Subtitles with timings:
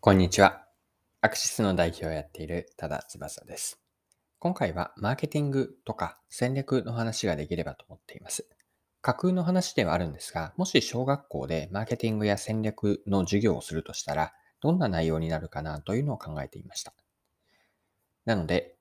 [0.00, 0.62] こんにちは。
[1.22, 3.80] アクシスの代表をやっている多田翼です。
[4.38, 8.46] 今回はマーケティングとか戦略の話ができればと思っています。
[9.02, 16.94] 架空の話ではあるんですが、もし小学校でマーケティングや戦略の授業をするとしたら、どんな内容になるかなというのを考えていました。
[18.24, 18.76] なので、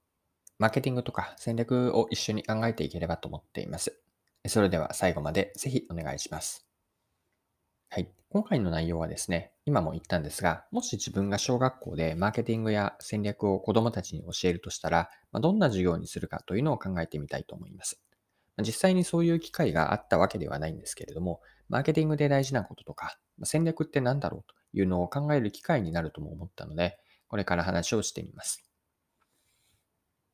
[0.59, 3.99] マーケティングとか戦略を一緒に考えていければと思っています。
[4.45, 6.66] それでは最後までぜひお願いします。
[7.89, 8.11] はい。
[8.29, 18.01] 今回の内容はですね、今も言ったんですが、もし自分が小学校でマーケティングや戦略を子供たちに教えるとしたら、まあどんな授業にするかというのを考えてみたいと思います。
[18.57, 28.65] まあ実際にそういう機会があったわけではないんですけれども、マーケティングで大事なこととか、まあ戦略って何だろうというのを考える機会になるとも思ったので、これから話をしてみます。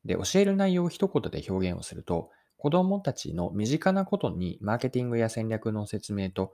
[0.04, 6.52] で、教える内容を一言で表現をすると、子供たちの身近なことにマーケティングや戦略の説明と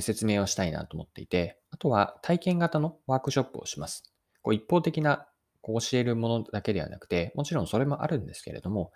[0.00, 4.12] 説明をしたいなと思っていて、あとは体験型のワークショップをします。
[4.42, 5.26] こう一方的な
[5.60, 8.92] こう教えるものだけではなくて、もちろんそれもあるんですけれども、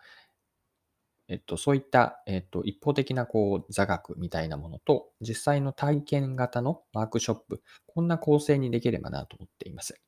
[1.29, 10.01] えっと、そういった、えっと、一方的なこう座学みたいなものと、実際の体験型のワークショップ、こんな構成にできればなと思っています。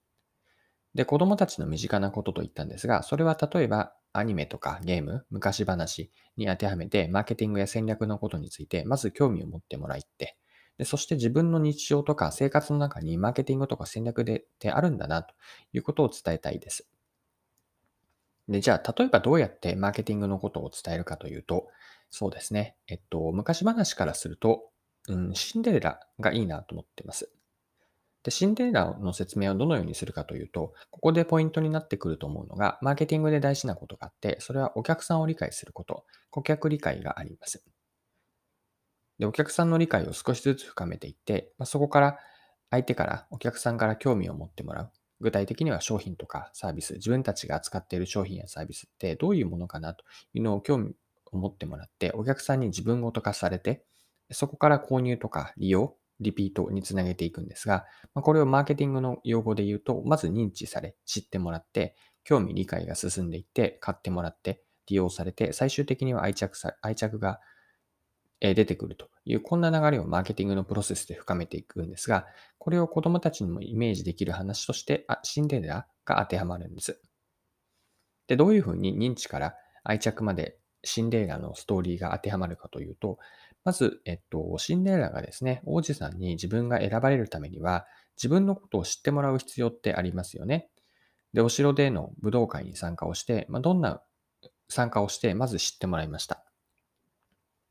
[0.95, 10.37] で、子供たちの身近なことと言ったんですが、それは例えばアニメとかゲーム、昔話に当てはめて、マーケティングや戦略のことについて、まず興味を持ってもらって、
[10.83, 15.33] でそして自分の日常とか生活の中にマーケティングとか戦略でってあるんだなと
[15.73, 16.89] いうことを伝えたいです。
[18.49, 21.69] で、じゃあ、例えばどうやってマーケティングのことを伝えるかというと、
[22.11, 22.75] そうですね。
[22.89, 24.71] えっと、昔話からすると、
[25.07, 27.31] うん、シンデレラがいいなと思ってます。
[28.25, 37.65] で、シンデレラの説明をどのようにするかというと、ここでポイントになってくると思うのが、マーケティングで大事なことがあって、それはお客さんを理解すること、顧客理解があります。
[39.19, 42.19] で、お客さんの理解を少しずつ深めていって、まあ、そこから
[42.71, 44.93] 相手からお客さんから興味を持ってもらう。
[45.21, 50.05] 具体的には商品とかサービス、自分たちが扱っている商品やサービスってどういうものかなと
[50.35, 50.95] いうのを興味
[51.31, 53.85] を持ってもらって、お客さんに自分ごと化されて、
[54.33, 61.95] そこから購入とか利用、リピートにつなげていくんですが、まこれをマーケティングの用語で言うと、まず認知され、知ってもらって、
[62.25, 67.41] 興味、理解が進んでいって、買ってもらって、利用されて、最終的には愛着さ愛着が
[68.55, 72.27] 出てくるという、こんな流れをマーケティングのプロセスで深めていくんですが、
[72.59, 77.01] これを子供たちにもイメージできる話として、あシンデレラが当てはまるんです。
[78.27, 79.55] で、どういうふうに認知から
[79.85, 83.19] 愛着までシンデレラのストーリーが当てはまるかというと、
[83.65, 87.87] まず、えっと、シンデレラがですね、王子さんに自分が選ばれるためには、
[88.17, 90.69] 自分のことを知ってもらう必要ってありますよね。
[91.33, 94.03] で、お城での武道会に参加をして、まあ、どんな
[94.69, 96.45] 参加をして、まず知ってもらいました。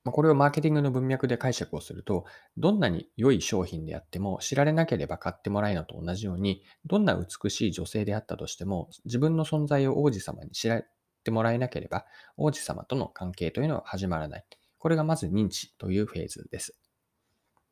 [0.04, 2.26] まあこれをマーケティングの文脈で解釈をすると、
[2.58, 10.86] どんなに良い商品であっても知られなければ買ってもらえるのと同じように、どんな美しい女性であったとしても、自分の存在を王子様に知られ
[11.24, 12.06] てもらえなければ、
[12.38, 14.46] 王子様との関係というのは始まらない。
[14.80, 16.76] これがまず認知というフェーズです。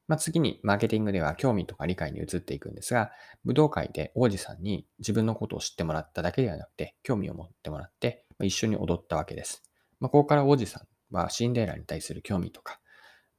[0.08, 3.12] まあ、次に、マーケティングでは興味とか理解に移っていくんですが、
[3.46, 9.64] 武道会で王子さんに自分のことを知ってもらっただけではなくて、興味を持ってもらって、一緒に踊ったわけです。
[10.00, 12.80] まあ、ここから王子さんはシンデレラに対する興味とか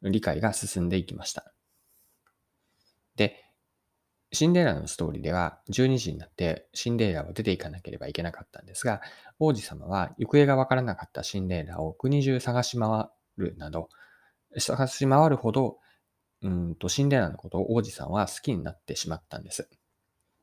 [0.03, 1.53] 理解が進んでいきました。
[3.17, 3.45] で、
[4.33, 9.01] シンデレラのストーリーでは12時になってシンデレラは出ていかなければいけなかったんですが、
[9.39, 13.89] 王子様は行方がわからなかったシンデレラを国中探し回るなど、
[14.59, 15.79] 探し回るほど、
[16.43, 19.69] うんとシンデレラのことを王子さんは好きになってしまったんです。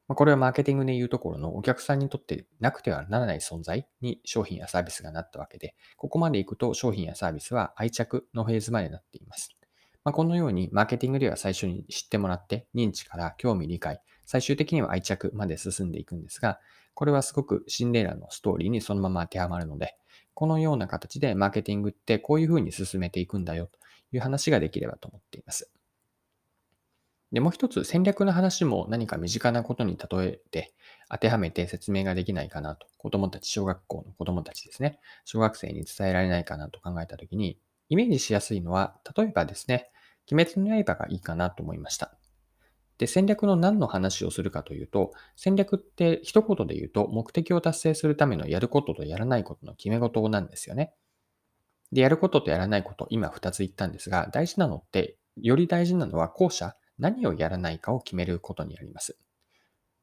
[0.08, 9.58] まこれはマーケティングで言うところのお客さんにとってなくてはならない存在に商品やサービスがなったわけで、ここまで行くと商品やサービスは愛着のフェーズまでなっています。
[10.06, 16.60] まあ、このようにマーケティングでは最初に知ってもらって認知から興味理解、最終的には愛着まで進んでいくんですが、
[16.94, 19.98] これはすごくシンデレラのストーリーにそのまま当てはまるので、
[20.34, 23.80] このような形でマーケティングってこういうふうに進めていくんだよと
[24.16, 25.70] いう話ができればと思っています。
[27.32, 30.74] で、もう一つ戦略の話も何か身近なことに例えて
[31.10, 32.88] 当てはめて説明ができないかなと。
[32.98, 35.00] 子供たち、小学校の子供たちですね。
[35.26, 37.60] 小学生に伝えられないかなと考えたときに、
[37.90, 39.90] イメージしやすいのは、例えばですね、
[40.32, 42.18] 鬼滅の刃がいいかなと思いました。
[42.98, 50.94] で、戦略の何の話をするかというと、戦略って一言で言うと、目的を達成するためのやることとやらないことの決め事なんですよね。
[51.92, 59.18] で、やることとやらないこと、今二つ言ったんですが、大事なのって、より大事なのは後者、何をやらないかを決めることにあります。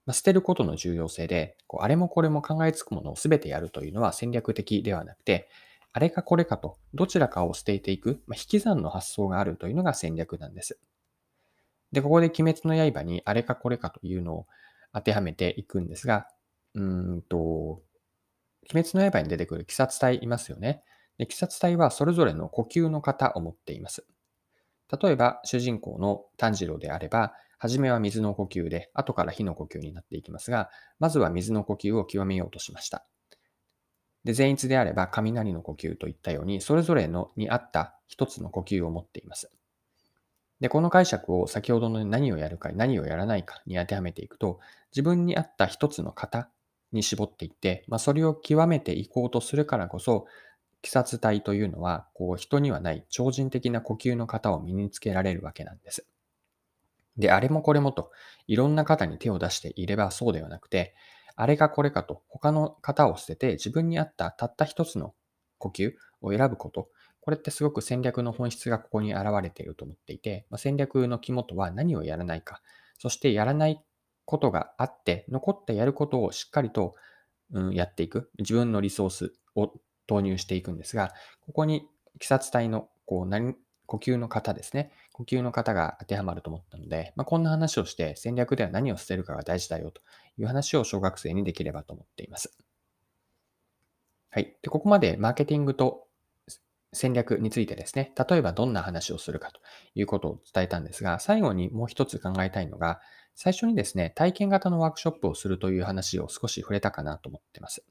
[0.07, 5.49] まあ、捨てることの重要性で、こうあれもこれも考えつくものを全てやるというのは戦略的ではなくて、
[5.93, 10.79] あれかこれかとどちらかを捨てていく、まあ、引き算の発想があるというのが戦略なんです。
[11.93, 14.47] で、ここで鬼滅の刃にあれかこれかというのを
[14.93, 16.27] 当てはめていくんですが、
[16.75, 17.83] うーんと、
[18.73, 20.83] 鬼滅の刃に出てくる鬼殺隊いますよね。
[21.19, 24.05] で鬼殺隊はそれぞれの呼吸の型を持っています。
[25.03, 33.07] 例えば、主人公の炭治郎であれば、初めは水の呼吸で、後から火の呼吸になっていきますが、まずは水の呼吸を極めようとしました。
[34.25, 39.51] で、善逸であれば雷の呼吸といったように、それぞれのに合った一つの呼吸を持っています。
[40.61, 44.61] で、この解釈を先ほどの何をやるか、何をやらないかに当てはめていくと、
[44.93, 46.49] 自分に合った一つの型
[46.93, 50.27] に絞っていって、まあ、それを極めていこうとするからこそ、
[50.85, 56.07] 鬼殺体というのは、こう人にはない超人的な呼吸の型を身につけられるわけなんです。
[57.17, 58.11] で、あれもこれもと、
[58.47, 60.95] いろんな型に手を出していればそうではなくて、
[61.37, 65.15] あれかこれかと他の型を捨てて自分に合ったたった一つの
[65.59, 66.91] 呼吸を選ぶこと。
[67.21, 72.61] これってすごく戦略の本質がここに現れていると思っていて、まあ、戦略の肝とは何をやらないか、
[72.99, 73.83] そしてやらない
[74.27, 76.95] ことがあって、残ってやることをしっかりと、
[77.53, 78.31] うん、やっていく。
[78.39, 79.73] 自分のリソースを
[80.07, 81.13] 投入していくんですが、
[81.47, 81.87] ここに
[82.17, 83.55] 鬼殺隊のこう何
[83.87, 84.91] 呼吸の型ですね。
[85.13, 90.01] 呼吸の型が当てはまると思ったので、まあ、こんな話をして戦略では何を捨てるかが大事だよと
[90.39, 92.57] いう話を小学生にできればと思っています。
[94.31, 94.57] はい。
[94.63, 96.09] で、ここまでマーケティングと
[96.93, 99.61] 戦略についてですね、例えばどんな話をするかと
[99.95, 103.01] いうことを伝えたんですが、最後にもう一つ考えたいのが、
[103.37, 107.85] 最初にですね、体験型のワークショップをするという話を少し触れたかなと思っています。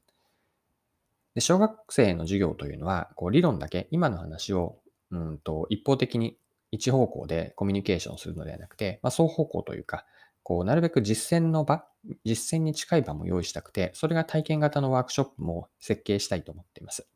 [1.34, 4.78] で小学生の授業というのは、こう理論だけ、今の話を
[5.10, 6.36] うんと一方的に
[6.70, 10.04] 一方向でコミュニケーションするのではなくて、まあ、双方向というか、
[10.42, 11.86] こう、なるべく実践の場、
[12.24, 17.06] 実践に近い場も用意したくて、それが体験型のワークショップも設計したいと思っています。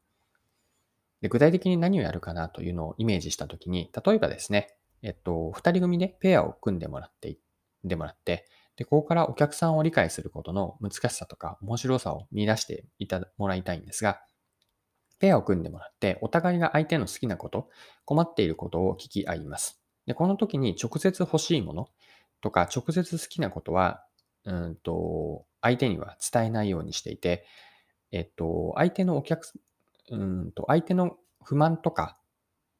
[1.20, 7.36] で具体的に何をやるかなというのをイメージしたときに、例えばですね、えっと、二人組でペアを組んでもらって、
[7.84, 8.46] でもらって、
[8.78, 14.20] で、ここからお客さんを理解することの難しさとか面白さを見出していたもらいたいんですが、
[15.18, 17.68] ペアを組んでもらって、お互いが相手の好きなこと、
[18.04, 19.82] 困っていることを聞き合います。
[20.06, 21.88] で、この時に直接欲しいもの
[22.40, 24.04] とか、直接好きなことは、
[24.44, 27.44] うんと、相手には伝えないようにしていて、
[28.12, 29.52] えっと、相手のお客、
[30.10, 32.16] うんと、相手の不満とか、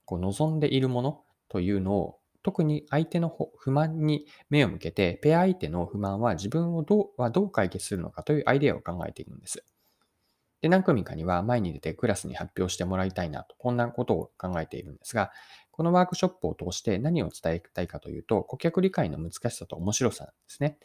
[0.04, 9.64] こう望んでいるものというのを、特に相手の不満に目を向けて、ペア相手の不満は自分をどうはどう解決するのかというアイデアを考えているんです。
[10.60, 15.30] で、何組かには前に出てクラスに発表してもらいたいなと、こんなことを考えているんですが、
[15.70, 20.78] このワークショップを通して何を伝えたいかというと、顧客理解の難しさと面白さなんですね。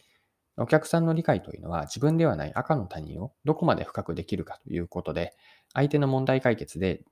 [0.58, 5.36] お客さんの理解というのは自分ではない赤の他人をどこまで深くできるかということで、
[5.74, 7.04] 相手の問題解決で、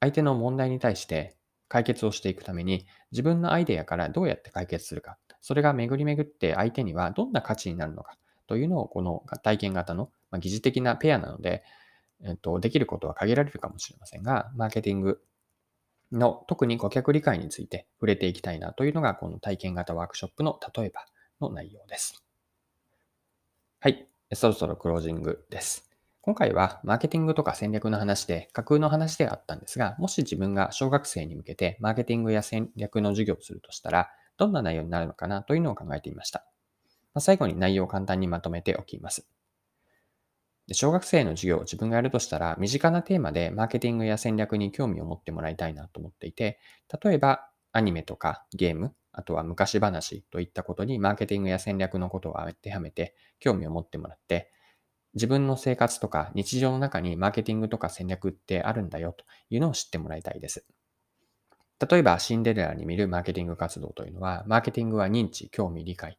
[0.00, 1.36] 相手の問題に対して
[1.68, 8.16] 解決をしていくために、自分のアイデアからどうやって解決するか、それが巡り巡って相手にはどんな価値になるのか
[8.46, 11.62] というのをこの体験型の、ま疑似的なペアなので、
[12.24, 15.20] えっと、できることは限られるかもしれませんが、マーケティング
[16.12, 21.06] の特に顧客理解について触れていきたいなというのが、この体験型ワークショップの例えば
[21.40, 22.22] の内容です。
[23.80, 24.08] はい。
[24.34, 25.85] そろそろクロージングです。
[26.26, 36.44] 今回はマーケティングとか戦略の話で架空の話であったんですが、もし自分が小学生に向けてマーケティングや戦略の授業をするとしたら、どんな内容になるのかなというのを考えてみました。
[37.14, 39.28] ま最後に内容を簡単にまとめておきます。
[40.66, 46.58] で小学生の授業を自分がやるとしたら、身近なテーマでマーケティングや戦略に興味を持ってもらいたいなと思っていて、
[47.04, 54.50] 例えばアニメとかゲーム、あとは昔話といったことにマーケティングや戦略のことを当てはめて興味を持ってもらって、
[55.16, 60.66] 自分の生活とか日常の中にマーケティングとか戦略ってあるんだよというのを知ってもらいたいです。
[61.90, 66.18] 例えば、シンデレラに見るマーケティング活動というのは、マーケティングは認知、興味、理解、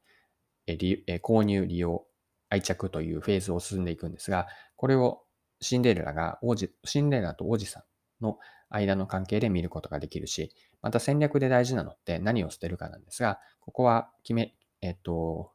[0.68, 0.78] え
[1.24, 2.06] 購入、利用、
[2.50, 5.24] 愛着というフェーズを進んでいくんですが、これを
[5.62, 7.80] シンデレラが王子、シンデレラと王子さ
[8.22, 8.38] んの
[8.70, 10.52] 間の関係で見ることができるし、
[10.82, 15.52] また戦略で大事なのって何を捨てるかなんですが、ここは決め、えっと、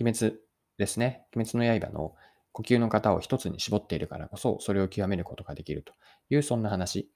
[0.00, 0.36] 鬼滅
[0.78, 1.26] ですね。
[1.34, 2.14] 鬼滅の刃の
[2.52, 5.92] 呼吸の型を一つに絞っているからこそ、それを極めることができると
[6.30, 7.10] いう、そんな話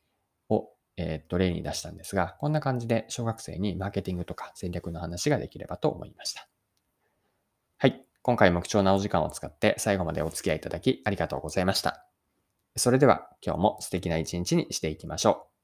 [0.48, 6.48] を、えっと、例に出したんですが、こんな感じで小学生にマーケティングとか戦略の話ができればと思いました。
[7.78, 8.04] はい。
[8.22, 12.04] 今回も貴重なお時間を使って最後までお付き合いいただきありがとうございました。
[12.76, 15.57] それでは今日も素敵な一日にしていきましょう。